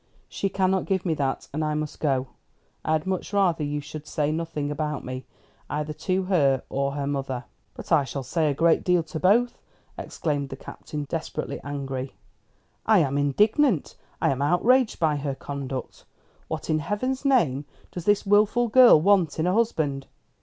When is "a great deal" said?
8.49-9.03